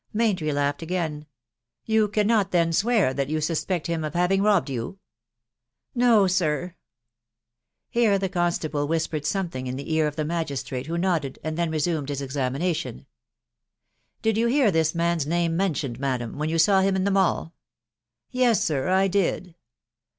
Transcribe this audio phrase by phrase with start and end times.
[0.13, 1.27] Maintry laughed again."
[1.95, 4.95] You cannot then swear that you suspect him of having robbed your?"
[5.37, 5.63] *"
[6.03, 6.73] No, sir."
[7.87, 11.69] Here the .constable whispered something in the ear of; the mugiMtrMte, who nodded, and then
[11.69, 13.05] re*umeA\av*?roKiBa^^ fc54 THE WIDOW BARN AST."
[14.23, 17.53] Did you hear this man's name mentioned, madam, when you taw him in the Mall?"—"
[18.31, 19.53] Yes, air, I did."